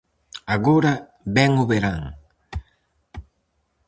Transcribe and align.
Agora 0.55 0.93
vén 1.35 1.51
o 1.63 1.65
verán. 1.71 2.01